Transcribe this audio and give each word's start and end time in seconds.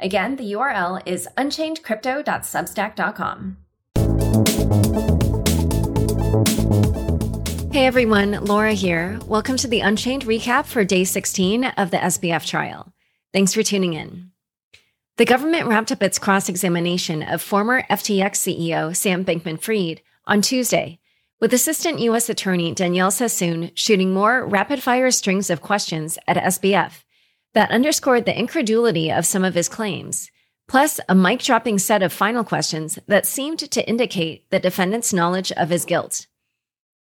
Again, 0.00 0.36
the 0.36 0.52
URL 0.52 1.02
is 1.06 1.26
unchainedcrypto.substack.com. 1.36 3.56
Hey 7.72 7.86
everyone, 7.86 8.44
Laura 8.44 8.74
here. 8.74 9.18
Welcome 9.26 9.56
to 9.56 9.66
the 9.66 9.80
Unchained 9.80 10.24
recap 10.24 10.66
for 10.66 10.84
day 10.84 11.02
16 11.02 11.64
of 11.64 11.90
the 11.90 11.96
SBF 11.96 12.46
trial. 12.46 12.92
Thanks 13.32 13.52
for 13.52 13.64
tuning 13.64 13.94
in. 13.94 14.30
The 15.16 15.24
government 15.24 15.66
wrapped 15.66 15.90
up 15.90 16.00
its 16.00 16.20
cross 16.20 16.48
examination 16.48 17.24
of 17.24 17.42
former 17.42 17.82
FTX 17.90 18.36
CEO 18.36 18.94
Sam 18.94 19.24
Bankman 19.24 19.60
Fried 19.60 20.00
on 20.28 20.42
Tuesday, 20.42 21.00
with 21.40 21.52
Assistant 21.52 21.98
U.S. 22.00 22.28
Attorney 22.28 22.72
Danielle 22.72 23.10
Sassoon 23.10 23.72
shooting 23.74 24.14
more 24.14 24.46
rapid 24.46 24.80
fire 24.80 25.10
strings 25.10 25.50
of 25.50 25.60
questions 25.60 26.20
at 26.28 26.36
SBF 26.36 27.02
that 27.54 27.70
underscored 27.70 28.24
the 28.24 28.38
incredulity 28.38 29.10
of 29.10 29.26
some 29.26 29.44
of 29.44 29.54
his 29.54 29.68
claims, 29.68 30.30
plus 30.68 31.00
a 31.08 31.14
mic 31.14 31.40
dropping 31.40 31.78
set 31.78 32.02
of 32.02 32.12
final 32.12 32.44
questions 32.44 32.98
that 33.06 33.26
seemed 33.26 33.58
to 33.58 33.88
indicate 33.88 34.48
the 34.50 34.58
defendant's 34.60 35.12
knowledge 35.12 35.50
of 35.52 35.70
his 35.70 35.84
guilt. 35.84 36.26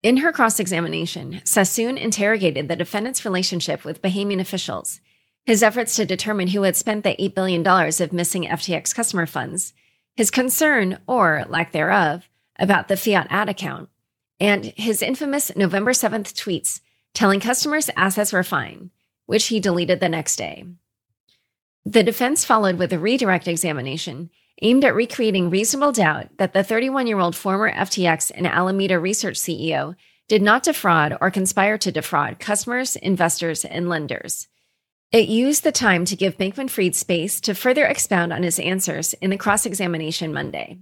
In 0.02 0.18
her 0.18 0.30
cross 0.32 0.60
examination, 0.60 1.40
Sassoon 1.44 1.98
interrogated 1.98 2.68
the 2.68 2.76
defendant's 2.76 3.24
relationship 3.24 3.84
with 3.84 4.00
Bahamian 4.00 4.40
officials, 4.40 5.00
his 5.44 5.62
efforts 5.62 5.96
to 5.96 6.06
determine 6.06 6.48
who 6.48 6.62
had 6.62 6.76
spent 6.76 7.02
the 7.02 7.16
$8 7.18 7.34
billion 7.34 7.66
of 7.66 8.12
missing 8.12 8.44
FTX 8.44 8.94
customer 8.94 9.26
funds, 9.26 9.72
his 10.14 10.30
concern, 10.30 10.98
or 11.08 11.44
lack 11.48 11.72
thereof, 11.72 12.28
about 12.58 12.86
the 12.86 12.96
fiat 12.96 13.26
at 13.30 13.48
account, 13.48 13.88
and 14.38 14.66
his 14.76 15.02
infamous 15.02 15.54
November 15.56 15.92
7th 15.92 16.32
tweets 16.34 16.80
telling 17.12 17.40
customers 17.40 17.90
assets 17.96 18.32
were 18.32 18.44
fine, 18.44 18.90
which 19.28 19.48
he 19.48 19.60
deleted 19.60 20.00
the 20.00 20.08
next 20.08 20.36
day. 20.36 20.64
The 21.84 22.02
defense 22.02 22.46
followed 22.46 22.78
with 22.78 22.94
a 22.94 22.98
redirect 22.98 23.46
examination 23.46 24.30
aimed 24.62 24.86
at 24.86 24.94
recreating 24.94 25.50
reasonable 25.50 25.92
doubt 25.92 26.38
that 26.38 26.54
the 26.54 26.64
31 26.64 27.06
year 27.06 27.18
old 27.18 27.36
former 27.36 27.70
FTX 27.70 28.32
and 28.34 28.46
Alameda 28.46 28.98
Research 28.98 29.36
CEO 29.36 29.96
did 30.28 30.40
not 30.40 30.62
defraud 30.62 31.14
or 31.20 31.30
conspire 31.30 31.76
to 31.76 31.92
defraud 31.92 32.38
customers, 32.40 32.96
investors, 32.96 33.66
and 33.66 33.90
lenders. 33.90 34.48
It 35.12 35.28
used 35.28 35.62
the 35.62 35.72
time 35.72 36.06
to 36.06 36.16
give 36.16 36.38
Bankman 36.38 36.70
Fried 36.70 36.96
space 36.96 37.38
to 37.42 37.54
further 37.54 37.84
expound 37.84 38.32
on 38.32 38.42
his 38.42 38.58
answers 38.58 39.12
in 39.14 39.28
the 39.28 39.36
cross 39.36 39.66
examination 39.66 40.32
Monday. 40.32 40.78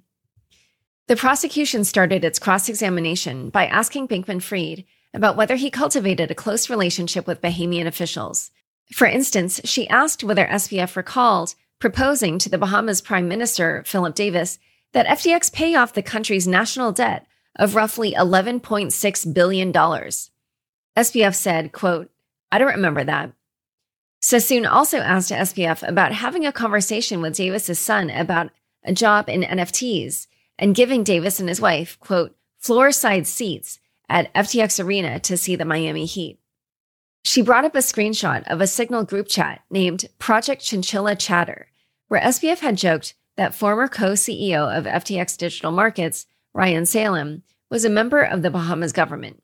The 1.08 1.17
prosecution 1.17 1.83
started 1.83 2.24
its 2.24 2.39
cross 2.39 2.69
examination 2.69 3.50
by 3.50 3.67
asking 3.67 4.06
Bankman 4.06 4.41
Fried 4.41 4.84
about 5.17 5.36
whether 5.36 5.56
he 5.56 5.70
cultivated 5.70 6.31
a 6.31 6.34
close 6.34 6.69
relationship 6.69 7.27
with 7.27 7.41
Bahamian 7.41 7.86
officials. 7.86 8.50
For 8.92 9.06
instance, 9.06 9.61
she 9.64 9.89
asked 9.89 10.23
whether 10.23 10.47
SBF 10.47 10.95
recalled 10.95 11.55
proposing 11.78 12.39
to 12.39 12.48
the 12.48 12.58
Bahamas 12.58 13.00
Prime 13.00 13.27
Minister, 13.27 13.83
Philip 13.86 14.14
Davis, 14.14 14.58
that 14.92 15.06
FTX 15.06 15.53
pay 15.53 15.75
off 15.75 15.95
the 15.95 16.03
country's 16.03 16.47
national 16.47 16.92
debt 16.92 17.27
of 17.58 17.75
roughly 17.75 18.12
$11.6 18.12 19.34
billion. 19.34 19.73
SBF 19.73 21.35
said, 21.35 21.73
quote, 21.73 22.11
I 22.52 22.58
don't 22.58 22.74
remember 22.74 23.05
that. 23.05 23.33
Sassoon 24.20 24.67
also 24.67 24.98
asked 24.98 25.30
SBF 25.30 25.86
about 25.86 26.13
having 26.13 26.46
a 26.46 26.52
conversation 26.52 27.20
with 27.20 27.36
Davis's 27.36 27.79
son 27.79 28.11
about 28.11 28.51
a 28.85 28.92
job 28.92 29.29
in 29.29 29.42
NFTs 29.42 30.27
and 30.58 30.74
giving 30.74 31.05
Davis 31.05 31.40
and 31.40 31.48
his 31.48 31.61
wife, 31.61 31.98
quote, 32.01 32.35
floor 32.58 32.92
side 32.92 33.27
seats 33.27 33.79
at 34.08 34.33
FTX 34.34 34.84
Arena 34.84 35.18
to 35.20 35.36
see 35.36 35.56
the 35.56 35.64
Miami 35.64 36.05
Heat. 36.05 36.39
She 37.24 37.42
brought 37.42 37.64
up 37.64 37.74
a 37.74 37.78
screenshot 37.78 38.46
of 38.46 38.61
a 38.61 38.67
Signal 38.67 39.05
group 39.05 39.27
chat 39.27 39.62
named 39.68 40.06
Project 40.18 40.62
Chinchilla 40.62 41.17
Chatter, 41.17 41.67
where 42.08 42.20
SBF 42.20 42.61
had 42.61 42.77
joked 42.77 43.14
that 43.36 43.55
former 43.55 43.89
co 43.89 44.12
CEO 44.12 44.77
of 44.77 44.84
FTX 44.84 45.36
Digital 45.36 45.72
Markets, 45.72 46.27
Ryan 46.55 46.86
Salame, 46.86 47.42
was 47.70 47.84
a 47.84 47.90
member 47.90 48.20
of 48.22 48.42
the 48.42 48.50
Bahamas 48.50 48.92
government. 48.92 49.42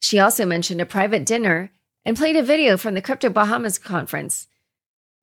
She 0.00 0.18
also 0.18 0.46
mentioned 0.46 0.80
a 0.80 0.86
private 0.86 1.24
dinner 1.26 1.70
and 2.04 2.16
played 2.16 2.36
a 2.36 2.42
video 2.42 2.76
from 2.76 2.94
the 2.94 3.02
Crypto 3.02 3.28
Bahamas 3.28 3.78
conference. 3.78 4.48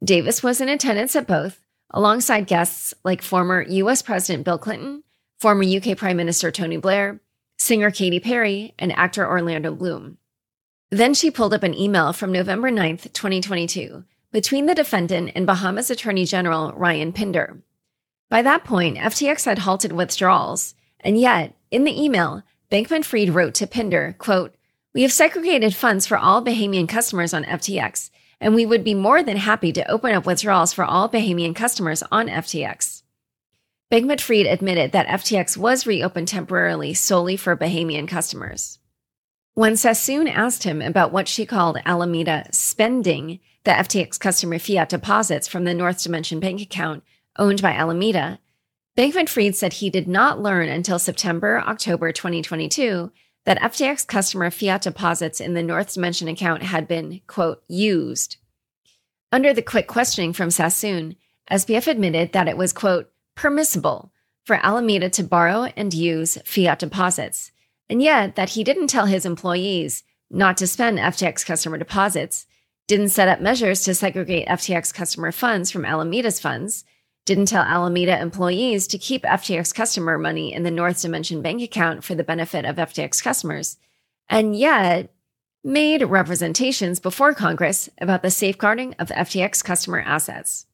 Davis 0.03 0.41
was 0.41 0.61
in 0.61 0.69
attendance 0.69 1.15
at 1.15 1.27
both, 1.27 1.59
alongside 1.91 2.47
guests 2.47 2.93
like 3.03 3.21
former 3.21 3.63
US 3.63 4.01
President 4.01 4.45
Bill 4.45 4.57
Clinton, 4.57 5.03
former 5.39 5.63
UK 5.63 5.97
Prime 5.97 6.15
Minister 6.15 6.51
Tony 6.51 6.77
Blair, 6.77 7.19
singer 7.59 7.91
Katy 7.91 8.19
Perry, 8.19 8.73
and 8.79 8.91
actor 8.93 9.27
Orlando 9.27 9.75
Bloom. 9.75 10.17
Then 10.89 11.13
she 11.13 11.29
pulled 11.29 11.53
up 11.53 11.61
an 11.61 11.75
email 11.75 12.13
from 12.13 12.31
November 12.31 12.71
9th, 12.71 13.13
2022, 13.13 14.05
between 14.31 14.65
the 14.65 14.73
defendant 14.73 15.31
and 15.35 15.45
Bahamas 15.45 15.91
Attorney 15.91 16.25
General 16.25 16.71
Ryan 16.71 17.13
Pinder. 17.13 17.61
By 18.29 18.41
that 18.41 18.63
point, 18.63 18.97
FTX 18.97 19.45
had 19.45 19.59
halted 19.59 19.91
withdrawals, 19.91 20.73
and 21.01 21.19
yet, 21.19 21.53
in 21.69 21.83
the 21.83 22.03
email, 22.03 22.43
Bankman 22.71 23.03
Fried 23.03 23.29
wrote 23.29 23.55
to 23.55 23.67
Pinder, 23.67 24.15
quote, 24.17 24.55
We 24.93 25.01
have 25.01 25.13
segregated 25.13 25.75
funds 25.75 26.07
for 26.07 26.17
all 26.17 26.43
Bahamian 26.43 26.87
customers 26.87 27.33
on 27.33 27.43
FTX, 27.43 28.09
and 28.39 28.55
we 28.55 28.65
would 28.65 28.83
be 28.83 28.93
more 28.93 29.21
than 29.21 29.37
happy 29.37 29.73
to 29.73 29.91
open 29.91 30.13
up 30.13 30.25
withdrawals 30.25 30.73
for 30.73 30.85
all 30.85 31.09
Bahamian 31.09 31.55
customers 31.55 32.03
on 32.11 32.27
FTX. 32.27 32.98
Bankman 33.91 34.21
Fried 34.21 34.45
admitted 34.45 34.91
that 34.91 35.07
FTX 35.07 35.57
was 35.57 35.87
reopened 35.87 36.27
temporarily 36.27 36.93
solely 36.93 37.35
for 37.35 37.57
Bahamian 37.57 38.07
customers. 38.07 38.77
When 39.55 39.75
Sassoon 39.75 40.27
asked 40.27 40.63
him 40.63 40.79
about 40.79 41.11
what 41.11 41.27
she 41.27 41.45
called 41.45 41.79
Alameda 41.85 42.47
spending 42.51 43.39
the 43.63 43.71
FTX 43.71 44.19
customer 44.19 44.59
fiat 44.59 44.89
deposits 44.89 45.47
from 45.47 45.63
the 45.63 45.73
North 45.73 46.03
Dimension 46.03 46.39
bank 46.39 46.61
account 46.61 47.03
owned 47.37 47.63
by 47.63 47.71
Alameda, 47.71 48.39
Bankman 48.95 49.27
Fried 49.27 49.55
said 49.55 49.73
he 49.73 49.89
did 49.89 50.07
not 50.07 50.39
learn 50.39 50.69
until 50.69 50.99
September, 50.99 51.59
October 51.59 52.11
2022 52.11 53.11
that 53.45 53.59
FTX 53.59 54.05
customer 54.05 54.51
fiat 54.51 54.83
deposits 54.83 55.41
in 55.41 55.55
the 55.55 55.63
North 55.63 55.95
Dimension 55.95 56.27
account 56.27 56.61
had 56.61 56.87
been, 56.87 57.21
quote, 57.25 57.63
used. 57.67 58.37
Under 59.31 59.51
the 59.51 59.63
quick 59.63 59.87
questioning 59.87 60.31
from 60.33 60.51
Sassoon, 60.51 61.15
SBF 61.49 61.87
admitted 61.87 62.33
that 62.33 62.47
it 62.47 62.57
was, 62.57 62.71
quote, 62.71 63.11
permissible 63.39 64.11
for 64.43 64.59
Alameda 64.65 65.09
to 65.09 65.23
borrow 65.23 65.63
and 65.77 65.93
use 65.93 66.37
fiat 66.43 66.77
deposits, 66.77 67.53
and 67.89 68.01
yet 68.01 68.35
that 68.35 68.49
he 68.49 68.65
didn't 68.65 68.87
tell 68.87 69.05
his 69.05 69.25
employees 69.25 70.03
not 70.29 70.57
to 70.57 70.67
spend 70.67 70.99
FTX 70.99 71.45
customer 71.45 71.77
deposits, 71.77 72.47
didn't 72.89 73.09
set 73.09 73.29
up 73.29 73.39
measures 73.39 73.81
to 73.83 73.95
segregate 73.95 74.45
FTX 74.49 74.93
customer 74.93 75.31
funds 75.31 75.71
from 75.71 75.85
Alameda's 75.85 76.37
funds, 76.37 76.83
didn't 77.25 77.45
tell 77.45 77.63
Alameda 77.63 78.19
employees 78.19 78.87
to 78.87 78.97
keep 78.97 79.23
FTX 79.23 79.73
customer 79.73 80.17
money 80.17 80.51
in 80.53 80.63
the 80.63 80.71
North 80.71 81.01
Dimension 81.01 81.41
bank 81.41 81.61
account 81.61 82.03
for 82.03 82.15
the 82.15 82.25
benefit 82.25 82.65
of 82.65 82.75
FTX 82.75 83.23
customers, 83.23 83.77
and 84.27 84.53
yet 84.53 85.13
made 85.63 86.03
representations 86.03 86.99
before 86.99 87.33
Congress 87.33 87.87
about 88.01 88.21
the 88.21 88.31
safeguarding 88.31 88.95
of 88.99 89.07
FTX 89.07 89.63
customer 89.63 90.01
assets. 90.01 90.65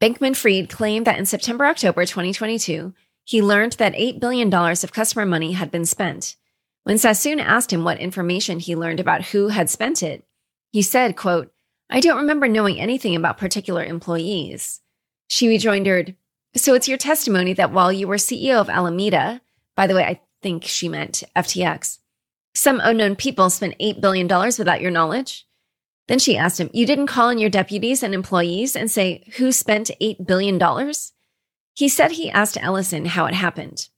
Bankman 0.00 0.36
Fried 0.36 0.68
claimed 0.68 1.06
that 1.06 1.18
in 1.18 1.24
September 1.24 1.64
October 1.64 2.04
2022, 2.04 2.92
he 3.24 3.40
learned 3.40 3.72
that 3.72 3.94
$8 3.94 4.20
billion 4.20 4.52
of 4.52 4.92
customer 4.92 5.24
money 5.24 5.52
had 5.52 5.70
been 5.70 5.86
spent. 5.86 6.36
When 6.84 6.98
Sassoon 6.98 7.40
asked 7.40 7.72
him 7.72 7.82
what 7.82 7.98
information 7.98 8.58
he 8.58 8.76
learned 8.76 9.00
about 9.00 9.26
who 9.26 9.48
had 9.48 9.70
spent 9.70 10.02
it, 10.02 10.24
he 10.70 10.82
said, 10.82 11.16
quote, 11.16 11.50
I 11.88 12.00
don't 12.00 12.18
remember 12.18 12.46
knowing 12.46 12.78
anything 12.78 13.16
about 13.16 13.38
particular 13.38 13.82
employees. 13.82 14.82
She 15.28 15.48
rejoined, 15.48 16.14
So 16.56 16.74
it's 16.74 16.88
your 16.88 16.98
testimony 16.98 17.54
that 17.54 17.72
while 17.72 17.90
you 17.90 18.06
were 18.06 18.16
CEO 18.16 18.60
of 18.60 18.68
Alameda, 18.68 19.40
by 19.76 19.86
the 19.86 19.94
way, 19.94 20.04
I 20.04 20.20
think 20.42 20.64
she 20.64 20.88
meant 20.88 21.22
FTX, 21.34 21.98
some 22.54 22.80
unknown 22.82 23.16
people 23.16 23.48
spent 23.48 23.78
$8 23.78 24.00
billion 24.00 24.28
without 24.28 24.80
your 24.80 24.90
knowledge? 24.90 25.45
Then 26.08 26.18
she 26.18 26.36
asked 26.36 26.60
him, 26.60 26.70
You 26.72 26.86
didn't 26.86 27.08
call 27.08 27.30
in 27.30 27.38
your 27.38 27.50
deputies 27.50 28.02
and 28.02 28.14
employees 28.14 28.76
and 28.76 28.90
say, 28.90 29.24
Who 29.36 29.52
spent 29.52 29.90
$8 30.00 30.26
billion? 30.26 30.60
He 31.74 31.88
said 31.88 32.12
he 32.12 32.30
asked 32.30 32.58
Ellison 32.60 33.06
how 33.06 33.26
it 33.26 33.34
happened. 33.34 33.88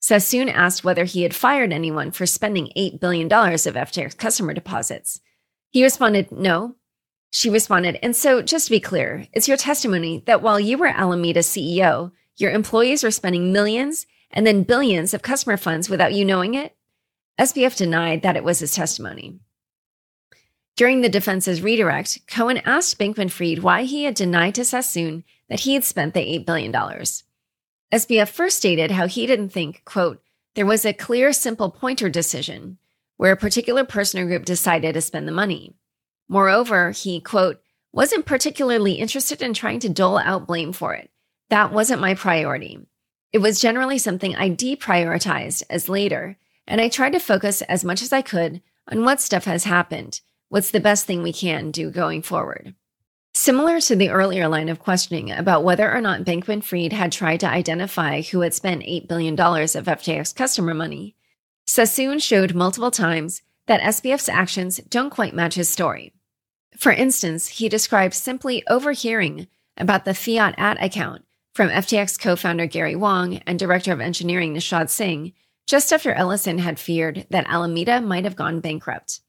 Sassoon 0.00 0.48
asked 0.48 0.84
whether 0.84 1.04
he 1.04 1.22
had 1.22 1.34
fired 1.34 1.72
anyone 1.72 2.12
for 2.12 2.26
spending 2.26 2.70
$8 2.76 3.00
billion 3.00 3.26
of 3.26 3.32
FTX 3.32 4.16
customer 4.16 4.54
deposits. 4.54 5.20
He 5.70 5.82
responded, 5.82 6.30
No. 6.30 6.76
She 7.30 7.50
responded, 7.50 7.98
And 8.02 8.14
so, 8.14 8.40
just 8.40 8.66
to 8.66 8.70
be 8.70 8.80
clear, 8.80 9.26
it's 9.32 9.48
your 9.48 9.56
testimony 9.56 10.22
that 10.26 10.42
while 10.42 10.60
you 10.60 10.78
were 10.78 10.86
Alameda 10.86 11.40
CEO, 11.40 12.12
your 12.36 12.52
employees 12.52 13.02
were 13.02 13.10
spending 13.10 13.52
millions 13.52 14.06
and 14.30 14.46
then 14.46 14.62
billions 14.62 15.12
of 15.12 15.22
customer 15.22 15.56
funds 15.56 15.88
without 15.88 16.14
you 16.14 16.24
knowing 16.24 16.54
it? 16.54 16.76
SBF 17.40 17.76
denied 17.76 18.22
that 18.22 18.36
it 18.36 18.44
was 18.44 18.60
his 18.60 18.74
testimony. 18.74 19.40
During 20.76 21.00
the 21.00 21.08
defense's 21.08 21.62
redirect, 21.62 22.26
Cohen 22.26 22.58
asked 22.58 22.98
Bankman 22.98 23.30
Fried 23.30 23.60
why 23.60 23.84
he 23.84 24.04
had 24.04 24.14
denied 24.14 24.54
to 24.56 24.64
Sassoon 24.64 25.24
that 25.48 25.60
he 25.60 25.72
had 25.72 25.84
spent 25.84 26.12
the 26.12 26.20
$8 26.20 26.44
billion. 26.44 26.72
SBF 27.92 28.28
first 28.28 28.58
stated 28.58 28.90
how 28.90 29.06
he 29.06 29.26
didn't 29.26 29.48
think, 29.48 29.82
quote, 29.86 30.22
there 30.54 30.66
was 30.66 30.84
a 30.84 30.92
clear, 30.92 31.32
simple 31.32 31.70
pointer 31.70 32.10
decision 32.10 32.78
where 33.16 33.32
a 33.32 33.36
particular 33.36 33.84
person 33.84 34.20
or 34.20 34.26
group 34.26 34.44
decided 34.44 34.92
to 34.92 35.00
spend 35.00 35.26
the 35.26 35.32
money. 35.32 35.74
Moreover, 36.28 36.90
he, 36.90 37.20
quote, 37.20 37.60
wasn't 37.92 38.26
particularly 38.26 38.94
interested 38.94 39.40
in 39.40 39.54
trying 39.54 39.78
to 39.80 39.88
dole 39.88 40.18
out 40.18 40.46
blame 40.46 40.72
for 40.72 40.92
it. 40.94 41.10
That 41.48 41.72
wasn't 41.72 42.02
my 42.02 42.14
priority. 42.14 42.86
It 43.32 43.38
was 43.38 43.60
generally 43.60 43.98
something 43.98 44.36
I 44.36 44.50
deprioritized 44.50 45.62
as 45.70 45.88
later, 45.88 46.36
and 46.66 46.80
I 46.80 46.90
tried 46.90 47.12
to 47.12 47.18
focus 47.18 47.62
as 47.62 47.84
much 47.84 48.02
as 48.02 48.12
I 48.12 48.20
could 48.20 48.60
on 48.88 49.04
what 49.04 49.20
stuff 49.20 49.44
has 49.44 49.64
happened, 49.64 50.20
what's 50.48 50.70
the 50.70 50.80
best 50.80 51.06
thing 51.06 51.22
we 51.22 51.32
can 51.32 51.70
do 51.70 51.90
going 51.90 52.22
forward. 52.22 52.74
Similar 53.34 53.80
to 53.82 53.96
the 53.96 54.08
earlier 54.08 54.48
line 54.48 54.68
of 54.68 54.78
questioning 54.78 55.30
about 55.30 55.62
whether 55.62 55.92
or 55.92 56.00
not 56.00 56.24
Bankman 56.24 56.64
Fried 56.64 56.92
had 56.92 57.12
tried 57.12 57.40
to 57.40 57.48
identify 57.48 58.22
who 58.22 58.40
had 58.40 58.54
spent 58.54 58.82
$8 58.82 59.08
billion 59.08 59.34
of 59.34 59.38
FTX 59.38 60.34
customer 60.34 60.72
money, 60.72 61.14
Sassoon 61.66 62.18
showed 62.18 62.54
multiple 62.54 62.90
times 62.90 63.42
that 63.66 63.82
SBF's 63.82 64.28
actions 64.28 64.78
don't 64.88 65.10
quite 65.10 65.34
match 65.34 65.56
his 65.56 65.68
story. 65.68 66.14
For 66.78 66.92
instance, 66.92 67.48
he 67.48 67.68
described 67.68 68.14
simply 68.14 68.66
overhearing 68.68 69.48
about 69.76 70.04
the 70.04 70.14
fiat 70.14 70.54
at 70.56 70.82
account 70.82 71.24
from 71.54 71.68
FTX 71.68 72.18
co 72.18 72.36
founder 72.36 72.66
Gary 72.66 72.94
Wang 72.96 73.42
and 73.46 73.58
director 73.58 73.92
of 73.92 74.00
engineering 74.00 74.54
Nishad 74.54 74.88
Singh 74.88 75.32
just 75.66 75.92
after 75.92 76.12
Ellison 76.12 76.58
had 76.58 76.78
feared 76.78 77.26
that 77.30 77.46
Alameda 77.48 78.00
might 78.00 78.24
have 78.24 78.36
gone 78.36 78.60
bankrupt. 78.60 79.20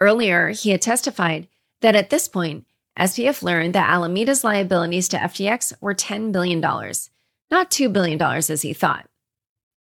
Earlier, 0.00 0.48
he 0.48 0.70
had 0.70 0.82
testified 0.82 1.48
that 1.80 1.94
at 1.94 2.10
this 2.10 2.28
point, 2.28 2.66
SBF 2.98 3.42
learned 3.42 3.74
that 3.74 3.90
Alameda's 3.90 4.44
liabilities 4.44 5.08
to 5.08 5.16
FTX 5.18 5.72
were 5.80 5.94
$10 5.94 6.32
billion, 6.32 6.60
not 6.60 7.70
$2 7.70 7.92
billion 7.92 8.20
as 8.22 8.62
he 8.62 8.72
thought. 8.72 9.08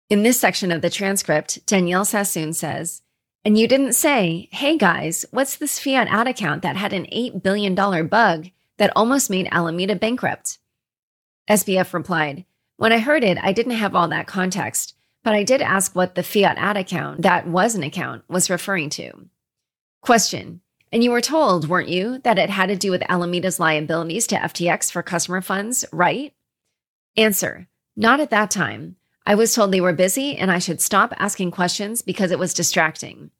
In 0.08 0.22
this 0.22 0.38
section 0.38 0.70
of 0.70 0.82
the 0.82 0.90
transcript, 0.90 1.64
Danielle 1.66 2.04
Sassoon 2.04 2.52
says, 2.52 3.02
And 3.44 3.58
you 3.58 3.66
didn't 3.66 3.94
say, 3.94 4.48
hey 4.52 4.76
guys, 4.76 5.24
what's 5.30 5.56
this 5.56 5.78
fiat 5.78 6.08
at 6.08 6.28
account 6.28 6.62
that 6.62 6.76
had 6.76 6.92
an 6.92 7.06
$8 7.06 7.42
billion 7.42 7.74
bug 8.06 8.50
that 8.76 8.92
almost 8.94 9.30
made 9.30 9.48
Alameda 9.50 9.96
bankrupt? 9.96 10.58
SBF 11.48 11.92
replied, 11.92 12.44
When 12.76 12.92
I 12.92 12.98
heard 12.98 13.24
it, 13.24 13.38
I 13.40 13.52
didn't 13.52 13.72
have 13.72 13.94
all 13.94 14.08
that 14.08 14.26
context, 14.26 14.94
but 15.22 15.34
I 15.34 15.42
did 15.42 15.62
ask 15.62 15.94
what 15.94 16.14
the 16.14 16.22
fiat 16.22 16.58
at 16.58 16.76
account 16.76 17.22
that 17.22 17.46
was 17.48 17.74
an 17.74 17.82
account 17.82 18.24
was 18.28 18.50
referring 18.50 18.90
to. 18.90 19.28
Question. 20.06 20.60
And 20.92 21.02
you 21.02 21.10
were 21.10 21.20
told, 21.20 21.68
weren't 21.68 21.88
you, 21.88 22.20
that 22.20 22.38
it 22.38 22.48
had 22.48 22.68
to 22.68 22.76
do 22.76 22.92
with 22.92 23.02
Alameda's 23.08 23.58
liabilities 23.58 24.28
to 24.28 24.36
FTX 24.36 24.92
for 24.92 25.02
customer 25.02 25.40
funds, 25.40 25.84
right? 25.92 26.32
Answer. 27.16 27.66
Not 27.96 28.20
at 28.20 28.30
that 28.30 28.52
time. 28.52 28.94
I 29.26 29.34
was 29.34 29.52
told 29.52 29.72
they 29.72 29.80
were 29.80 29.92
busy 29.92 30.36
and 30.36 30.48
I 30.48 30.60
should 30.60 30.80
stop 30.80 31.12
asking 31.18 31.50
questions 31.50 32.02
because 32.02 32.30
it 32.30 32.38
was 32.38 32.54
distracting. 32.54 33.32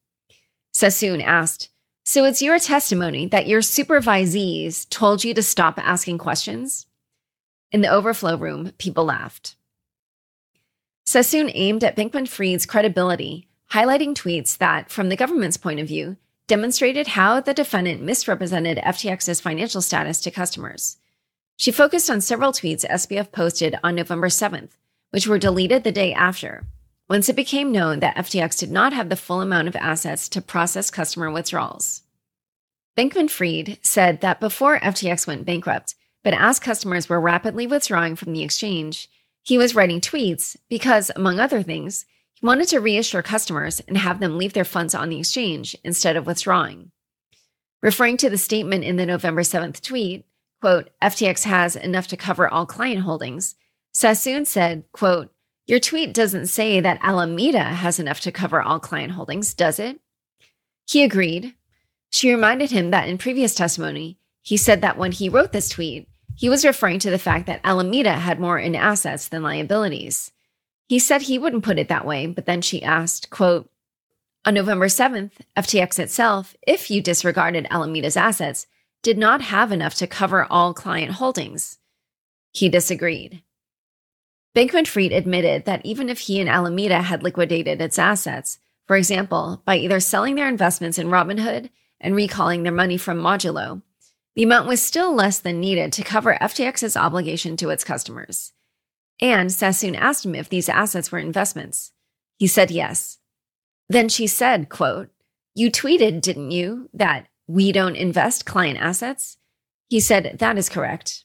Sassoon 0.72 1.20
asked, 1.20 1.68
So 2.04 2.24
it's 2.24 2.42
your 2.42 2.58
testimony 2.58 3.28
that 3.28 3.46
your 3.46 3.60
supervisees 3.60 4.88
told 4.90 5.22
you 5.22 5.34
to 5.34 5.44
stop 5.44 5.78
asking 5.78 6.18
questions? 6.18 6.86
In 7.70 7.80
the 7.80 7.92
overflow 7.92 8.36
room, 8.36 8.72
people 8.76 9.04
laughed. 9.04 9.54
Sassoon 11.04 11.48
aimed 11.54 11.84
at 11.84 11.94
Bankman 11.94 12.26
Fried's 12.26 12.66
credibility, 12.66 13.46
highlighting 13.70 14.16
tweets 14.16 14.58
that, 14.58 14.90
from 14.90 15.10
the 15.10 15.16
government's 15.16 15.56
point 15.56 15.78
of 15.78 15.86
view, 15.86 16.16
demonstrated 16.46 17.08
how 17.08 17.40
the 17.40 17.54
defendant 17.54 18.02
misrepresented 18.02 18.78
FTX's 18.78 19.40
financial 19.40 19.82
status 19.82 20.20
to 20.20 20.30
customers. 20.30 20.98
She 21.56 21.72
focused 21.72 22.10
on 22.10 22.20
several 22.20 22.52
tweets 22.52 22.88
SBF 22.88 23.32
posted 23.32 23.76
on 23.82 23.94
November 23.94 24.28
7th, 24.28 24.70
which 25.10 25.26
were 25.26 25.38
deleted 25.38 25.84
the 25.84 25.92
day 25.92 26.12
after, 26.12 26.66
once 27.08 27.28
it 27.28 27.36
became 27.36 27.72
known 27.72 28.00
that 28.00 28.16
FTX 28.16 28.58
did 28.58 28.70
not 28.70 28.92
have 28.92 29.08
the 29.08 29.16
full 29.16 29.40
amount 29.40 29.68
of 29.68 29.76
assets 29.76 30.28
to 30.28 30.42
process 30.42 30.90
customer 30.90 31.30
withdrawals. 31.30 32.02
Bankman 32.96 33.30
Fried 33.30 33.78
said 33.82 34.20
that 34.20 34.40
before 34.40 34.78
FTX 34.78 35.26
went 35.26 35.44
bankrupt, 35.44 35.94
but 36.24 36.34
as 36.34 36.58
customers 36.58 37.08
were 37.08 37.20
rapidly 37.20 37.66
withdrawing 37.66 38.16
from 38.16 38.32
the 38.32 38.42
exchange, 38.42 39.08
he 39.42 39.58
was 39.58 39.74
writing 39.74 40.00
tweets 40.00 40.56
because, 40.68 41.10
among 41.14 41.38
other 41.38 41.62
things, 41.62 42.04
he 42.36 42.46
wanted 42.46 42.68
to 42.68 42.80
reassure 42.80 43.22
customers 43.22 43.80
and 43.88 43.96
have 43.96 44.20
them 44.20 44.36
leave 44.36 44.52
their 44.52 44.64
funds 44.64 44.94
on 44.94 45.08
the 45.08 45.18
exchange 45.18 45.74
instead 45.82 46.16
of 46.16 46.26
withdrawing. 46.26 46.90
Referring 47.82 48.16
to 48.18 48.30
the 48.30 48.38
statement 48.38 48.84
in 48.84 48.96
the 48.96 49.06
November 49.06 49.42
7th 49.42 49.80
tweet, 49.80 50.26
quote, 50.60 50.90
FTX 51.02 51.44
has 51.44 51.76
enough 51.76 52.08
to 52.08 52.16
cover 52.16 52.48
all 52.48 52.66
client 52.66 53.02
holdings, 53.02 53.54
Sassoon 53.92 54.44
said, 54.44 54.84
quote, 54.92 55.32
Your 55.66 55.80
tweet 55.80 56.12
doesn't 56.12 56.48
say 56.48 56.80
that 56.80 57.00
Alameda 57.02 57.62
has 57.62 57.98
enough 57.98 58.20
to 58.20 58.32
cover 58.32 58.60
all 58.60 58.78
client 58.78 59.12
holdings, 59.12 59.54
does 59.54 59.78
it? 59.78 59.98
He 60.86 61.02
agreed. 61.02 61.54
She 62.10 62.30
reminded 62.30 62.70
him 62.70 62.90
that 62.90 63.08
in 63.08 63.16
previous 63.16 63.54
testimony, 63.54 64.18
he 64.42 64.58
said 64.58 64.82
that 64.82 64.98
when 64.98 65.12
he 65.12 65.30
wrote 65.30 65.52
this 65.52 65.70
tweet, 65.70 66.08
he 66.34 66.50
was 66.50 66.64
referring 66.64 66.98
to 66.98 67.10
the 67.10 67.18
fact 67.18 67.46
that 67.46 67.62
Alameda 67.64 68.12
had 68.12 68.38
more 68.38 68.58
in 68.58 68.76
assets 68.76 69.28
than 69.28 69.42
liabilities. 69.42 70.30
He 70.88 70.98
said 70.98 71.22
he 71.22 71.38
wouldn't 71.38 71.64
put 71.64 71.78
it 71.78 71.88
that 71.88 72.06
way, 72.06 72.26
but 72.26 72.46
then 72.46 72.62
she 72.62 72.82
asked, 72.82 73.30
quote, 73.30 73.68
on 74.44 74.54
November 74.54 74.86
7th, 74.86 75.32
FTX 75.56 75.98
itself, 75.98 76.54
if 76.64 76.88
you 76.88 77.02
disregarded 77.02 77.66
Alameda's 77.68 78.16
assets, 78.16 78.68
did 79.02 79.18
not 79.18 79.40
have 79.40 79.72
enough 79.72 79.94
to 79.96 80.06
cover 80.06 80.46
all 80.48 80.72
client 80.72 81.12
holdings. 81.12 81.78
He 82.52 82.68
disagreed. 82.68 83.42
Bankman 84.54 84.86
Fried 84.86 85.12
admitted 85.12 85.64
that 85.64 85.84
even 85.84 86.08
if 86.08 86.20
he 86.20 86.40
and 86.40 86.48
Alameda 86.48 87.02
had 87.02 87.24
liquidated 87.24 87.80
its 87.80 87.98
assets, 87.98 88.60
for 88.86 88.96
example, 88.96 89.62
by 89.64 89.76
either 89.76 89.98
selling 89.98 90.36
their 90.36 90.48
investments 90.48 90.96
in 90.96 91.08
Robinhood 91.08 91.68
and 92.00 92.14
recalling 92.14 92.62
their 92.62 92.72
money 92.72 92.96
from 92.96 93.18
Modulo, 93.18 93.82
the 94.36 94.44
amount 94.44 94.68
was 94.68 94.80
still 94.80 95.12
less 95.12 95.40
than 95.40 95.60
needed 95.60 95.92
to 95.94 96.04
cover 96.04 96.38
FTX's 96.40 96.96
obligation 96.96 97.56
to 97.56 97.70
its 97.70 97.82
customers. 97.82 98.52
And 99.20 99.50
Sassoon 99.50 99.94
asked 99.94 100.24
him 100.24 100.34
if 100.34 100.48
these 100.48 100.68
assets 100.68 101.10
were 101.10 101.18
investments. 101.18 101.92
He 102.38 102.46
said 102.46 102.70
yes. 102.70 103.18
Then 103.88 104.08
she 104.08 104.26
said, 104.26 104.68
quote, 104.68 105.08
You 105.54 105.70
tweeted, 105.70 106.20
didn't 106.20 106.50
you, 106.50 106.90
that 106.92 107.26
we 107.46 107.72
don't 107.72 107.96
invest 107.96 108.44
client 108.44 108.78
assets? 108.78 109.38
He 109.88 110.00
said, 110.00 110.36
That 110.38 110.58
is 110.58 110.68
correct. 110.68 111.24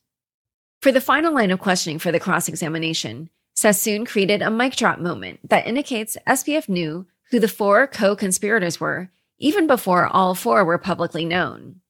For 0.81 0.91
the 0.91 1.01
final 1.01 1.33
line 1.33 1.51
of 1.51 1.59
questioning 1.59 1.99
for 1.99 2.11
the 2.11 2.19
cross 2.19 2.47
examination, 2.47 3.29
Sassoon 3.55 4.05
created 4.05 4.41
a 4.41 4.49
mic 4.49 4.75
drop 4.75 4.99
moment 4.99 5.49
that 5.49 5.67
indicates 5.67 6.17
SBF 6.25 6.69
knew 6.69 7.05
who 7.29 7.39
the 7.39 7.47
four 7.47 7.87
co 7.87 8.15
conspirators 8.15 8.79
were 8.79 9.11
even 9.41 9.65
before 9.65 10.05
all 10.05 10.35
four 10.35 10.63
were 10.63 10.77
publicly 10.77 11.25
known. 11.25 11.81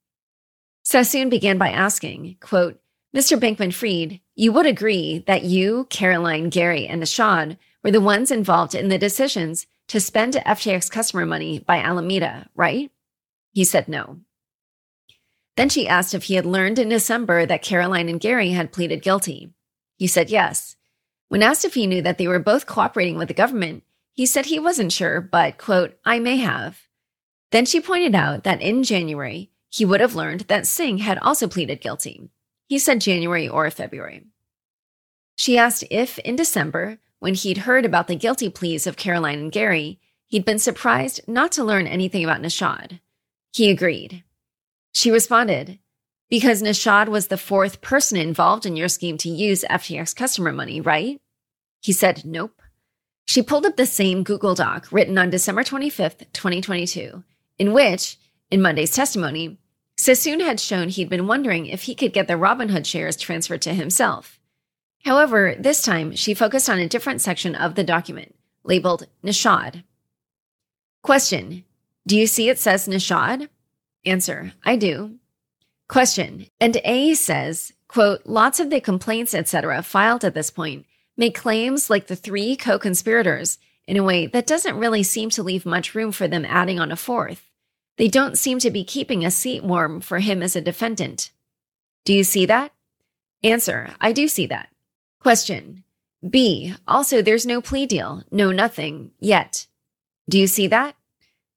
Sassoon 0.83 1.29
began 1.29 1.57
by 1.57 1.69
asking, 1.69 2.37
quote, 2.39 2.79
Mr. 3.15 3.37
Bankman 3.37 3.73
Fried, 3.73 4.21
you 4.35 4.53
would 4.53 4.65
agree 4.65 5.23
that 5.27 5.43
you, 5.43 5.85
Caroline, 5.89 6.49
Gary, 6.49 6.87
and 6.87 7.03
Nishad 7.03 7.57
were 7.83 7.91
the 7.91 7.99
ones 7.99 8.31
involved 8.31 8.73
in 8.73 8.87
the 8.87 8.97
decisions 8.97 9.67
to 9.89 9.99
spend 9.99 10.35
FTX 10.35 10.89
customer 10.89 11.25
money 11.25 11.59
by 11.59 11.77
Alameda, 11.77 12.47
right? 12.55 12.89
He 13.51 13.65
said 13.65 13.89
no. 13.89 14.21
Then 15.57 15.67
she 15.67 15.89
asked 15.89 16.13
if 16.13 16.23
he 16.23 16.35
had 16.35 16.45
learned 16.45 16.79
in 16.79 16.87
December 16.87 17.45
that 17.45 17.61
Caroline 17.61 18.07
and 18.07 18.19
Gary 18.19 18.51
had 18.51 18.71
pleaded 18.71 19.01
guilty. 19.01 19.51
He 19.97 20.07
said 20.07 20.29
yes. 20.29 20.77
When 21.27 21.43
asked 21.43 21.65
if 21.65 21.73
he 21.73 21.87
knew 21.87 22.01
that 22.03 22.17
they 22.17 22.29
were 22.29 22.39
both 22.39 22.65
cooperating 22.65 23.17
with 23.17 23.27
the 23.27 23.33
government, 23.33 23.83
he 24.13 24.25
said 24.25 24.45
he 24.45 24.59
wasn't 24.59 24.93
sure, 24.93 25.19
but, 25.19 25.57
quote, 25.57 25.97
I 26.05 26.19
may 26.19 26.37
have. 26.37 26.79
Then 27.51 27.65
she 27.65 27.81
pointed 27.81 28.15
out 28.15 28.45
that 28.45 28.61
in 28.61 28.83
January, 28.83 29.51
he 29.69 29.83
would 29.83 29.99
have 29.99 30.15
learned 30.15 30.41
that 30.41 30.65
Singh 30.65 30.99
had 30.99 31.17
also 31.19 31.49
pleaded 31.49 31.81
guilty. 31.81 32.29
He 32.71 32.79
said 32.79 33.01
January 33.01 33.49
or 33.49 33.69
February. 33.69 34.27
She 35.35 35.57
asked 35.57 35.83
if, 35.91 36.17
in 36.19 36.37
December, 36.37 36.99
when 37.19 37.33
he'd 37.33 37.67
heard 37.67 37.83
about 37.83 38.07
the 38.07 38.15
guilty 38.15 38.47
pleas 38.49 38.87
of 38.87 38.95
Caroline 38.95 39.39
and 39.39 39.51
Gary, 39.51 39.99
he'd 40.27 40.45
been 40.45 40.57
surprised 40.57 41.19
not 41.27 41.51
to 41.51 41.65
learn 41.65 41.85
anything 41.85 42.23
about 42.23 42.41
Nishad. 42.41 43.01
He 43.51 43.69
agreed. 43.69 44.23
She 44.93 45.11
responded, 45.11 45.79
Because 46.29 46.63
Nishad 46.63 47.09
was 47.09 47.27
the 47.27 47.37
fourth 47.37 47.81
person 47.81 48.17
involved 48.17 48.65
in 48.65 48.77
your 48.77 48.87
scheme 48.87 49.17
to 49.17 49.29
use 49.29 49.65
FTX 49.69 50.15
customer 50.15 50.53
money, 50.53 50.79
right? 50.79 51.19
He 51.81 51.91
said, 51.91 52.23
Nope. 52.23 52.61
She 53.25 53.43
pulled 53.43 53.65
up 53.65 53.75
the 53.75 53.85
same 53.85 54.23
Google 54.23 54.55
Doc 54.55 54.87
written 54.93 55.17
on 55.17 55.29
December 55.29 55.65
25th, 55.65 56.19
2022, 56.31 57.21
in 57.59 57.73
which, 57.73 58.17
in 58.49 58.61
Monday's 58.61 58.95
testimony, 58.95 59.57
Sassoon 59.97 60.39
had 60.39 60.59
shown 60.59 60.89
he'd 60.89 61.09
been 61.09 61.27
wondering 61.27 61.67
if 61.67 61.83
he 61.83 61.95
could 61.95 62.13
get 62.13 62.27
the 62.27 62.33
Robinhood 62.33 62.85
shares 62.85 63.17
transferred 63.17 63.61
to 63.63 63.73
himself. 63.73 64.39
However, 65.05 65.55
this 65.57 65.83
time 65.83 66.15
she 66.15 66.33
focused 66.33 66.69
on 66.69 66.79
a 66.79 66.89
different 66.89 67.21
section 67.21 67.55
of 67.55 67.75
the 67.75 67.83
document, 67.83 68.35
labeled 68.63 69.07
Nishad. 69.23 69.83
Question 71.03 71.63
Do 72.05 72.17
you 72.17 72.27
see 72.27 72.49
it 72.49 72.59
says 72.59 72.87
Nishad? 72.87 73.49
Answer 74.05 74.53
I 74.63 74.75
do. 74.75 75.17
Question 75.87 76.47
And 76.59 76.77
A 76.85 77.13
says, 77.15 77.73
quote, 77.87 78.21
lots 78.25 78.59
of 78.59 78.69
the 78.69 78.79
complaints, 78.79 79.33
etc., 79.33 79.83
filed 79.83 80.23
at 80.23 80.33
this 80.33 80.49
point 80.49 80.85
make 81.17 81.35
claims 81.35 81.89
like 81.89 82.07
the 82.07 82.15
three 82.15 82.55
co 82.55 82.79
conspirators 82.79 83.59
in 83.87 83.97
a 83.97 84.03
way 84.03 84.25
that 84.27 84.47
doesn't 84.47 84.77
really 84.77 85.03
seem 85.03 85.29
to 85.29 85.43
leave 85.43 85.65
much 85.65 85.93
room 85.93 86.11
for 86.11 86.27
them 86.27 86.45
adding 86.45 86.79
on 86.79 86.91
a 86.91 86.95
fourth. 86.95 87.50
They 87.97 88.07
don't 88.07 88.37
seem 88.37 88.59
to 88.59 88.71
be 88.71 88.83
keeping 88.83 89.25
a 89.25 89.31
seat 89.31 89.63
warm 89.63 90.01
for 90.01 90.19
him 90.19 90.41
as 90.41 90.55
a 90.55 90.61
defendant. 90.61 91.31
Do 92.05 92.13
you 92.13 92.23
see 92.23 92.45
that? 92.45 92.71
Answer 93.43 93.89
I 93.99 94.11
do 94.11 94.27
see 94.27 94.45
that. 94.47 94.69
Question 95.19 95.83
B. 96.27 96.73
Also, 96.87 97.21
there's 97.21 97.45
no 97.45 97.61
plea 97.61 97.85
deal, 97.85 98.23
no 98.31 98.51
nothing 98.51 99.11
yet. 99.19 99.67
Do 100.29 100.37
you 100.37 100.47
see 100.47 100.67
that? 100.67 100.95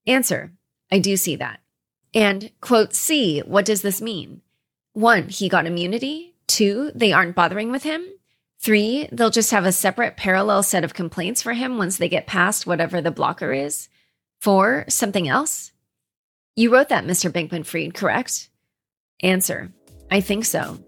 Answer 0.07 0.53
I 0.91 0.99
do 0.99 1.17
see 1.17 1.37
that. 1.37 1.61
And, 2.15 2.51
quote, 2.61 2.95
C. 2.95 3.41
What 3.41 3.65
does 3.65 3.83
this 3.83 4.01
mean? 4.01 4.41
One, 4.93 5.29
he 5.29 5.49
got 5.49 5.67
immunity. 5.67 6.35
Two, 6.47 6.93
they 6.95 7.13
aren't 7.13 7.35
bothering 7.35 7.73
with 7.73 7.83
him. 7.83 8.07
Three, 8.61 9.09
they'll 9.13 9.31
just 9.31 9.51
have 9.51 9.67
a 9.67 9.73
separate 9.73 10.17
parallel 10.17 10.63
set 10.63 10.85
of 10.85 10.95
complaints 10.95 11.43
for 11.43 11.53
him 11.53 11.77
once 11.77 11.99
they 11.99 12.09
get 12.09 12.27
past 12.27 12.67
whatever 12.67 13.01
the 13.01 13.11
blocker 13.11 13.53
is. 13.53 13.89
Four, 14.41 14.85
something 14.89 15.29
else? 15.29 15.73
You 16.57 16.73
wrote 16.73 16.91
that, 16.91 17.05
Mr. 17.05 17.33
Bankman 17.33 17.67
Fried, 17.67 17.95
correct? 17.95 18.49
Answer 19.23 19.73
I 20.11 20.21
think 20.21 20.45
so. 20.45 20.79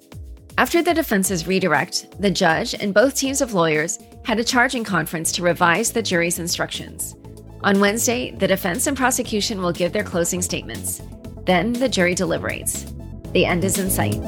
After 0.58 0.80
the 0.82 0.94
defense's 0.94 1.46
redirect, 1.46 2.20
the 2.20 2.30
judge 2.30 2.74
and 2.74 2.94
both 2.94 3.16
teams 3.16 3.40
of 3.40 3.52
lawyers 3.52 3.98
had 4.24 4.38
a 4.38 4.44
charging 4.44 4.84
conference 4.84 5.32
to 5.32 5.42
revise 5.42 5.90
the 5.90 6.02
jury's 6.02 6.38
instructions. 6.38 7.16
On 7.62 7.80
Wednesday, 7.80 8.30
the 8.30 8.46
defense 8.46 8.86
and 8.86 8.96
prosecution 8.96 9.60
will 9.60 9.72
give 9.72 9.92
their 9.92 10.04
closing 10.04 10.40
statements. 10.40 11.02
Then 11.46 11.72
the 11.72 11.88
jury 11.88 12.14
deliberates. 12.14 12.86
The 13.32 13.44
end 13.44 13.64
is 13.64 13.78
in 13.78 13.90
sight. 13.90 14.22